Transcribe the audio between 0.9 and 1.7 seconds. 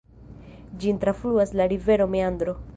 trafluas